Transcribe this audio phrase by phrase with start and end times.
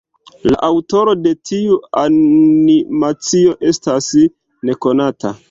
[0.51, 4.11] La aŭtoro de tiu animacio estas
[4.73, 5.35] nekonata.